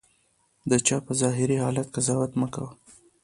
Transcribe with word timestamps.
د 0.69 0.71
چا 0.87 0.97
په 1.05 1.11
ظاهري 1.21 1.57
حالت 1.63 1.87
قضاوت 1.95 2.31
مه 2.39 2.47
کوه. 2.53 2.71